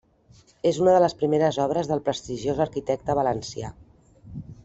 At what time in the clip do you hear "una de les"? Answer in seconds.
0.83-1.13